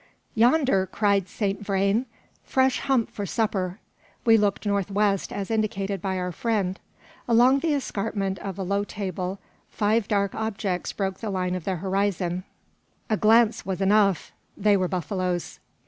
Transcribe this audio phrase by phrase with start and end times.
[0.33, 2.07] "Yonder!" cried Saint Vrain;
[2.43, 3.79] "fresh hump for supper!"
[4.25, 6.79] We looked north west, as indicated by our friend.
[7.27, 9.37] Along the escarpment of a low table,
[9.69, 12.45] five dark objects broke the line of the horizon.
[13.11, 15.59] A glance was enough: they were buffaloes.